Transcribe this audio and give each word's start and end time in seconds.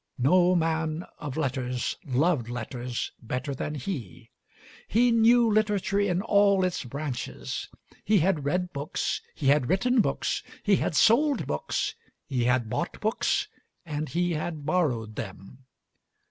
No 0.17 0.55
man 0.55 1.05
of 1.19 1.37
letters 1.37 1.95
loved 2.03 2.49
letters 2.49 3.11
better 3.21 3.53
than 3.53 3.75
he. 3.75 4.31
He 4.87 5.11
knew 5.11 5.47
literature 5.47 5.99
in 5.99 6.23
all 6.23 6.63
its 6.65 6.83
branches 6.83 7.69
he 8.03 8.17
had 8.17 8.43
read 8.43 8.73
books, 8.73 9.21
he 9.35 9.49
had 9.49 9.69
written 9.69 10.01
books, 10.01 10.41
he 10.63 10.77
had 10.77 10.95
sold 10.95 11.45
books, 11.45 11.93
he 12.25 12.45
had 12.45 12.67
bought 12.67 12.99
books, 12.99 13.47
and 13.85 14.09
he 14.09 14.31
had 14.31 14.65
borrowed 14.65 15.17
them. 15.17 15.65